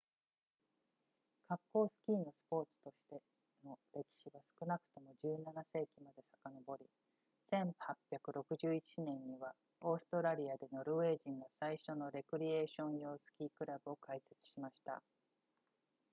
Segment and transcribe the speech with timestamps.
[1.47, 3.19] 滑降スキーのスポーツとして
[3.63, 6.87] の歴史は少なくとも17世紀にまでさかのぼり
[7.53, 15.03] 1861年にはオーストラリアでノルウェー人が最初のレクリエーション用スキークラブを開設しました